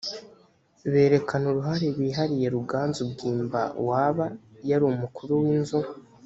[0.91, 4.25] berekana uruhare bihariye ruganzu bwimba waba
[4.69, 5.79] yari umukuru w inzu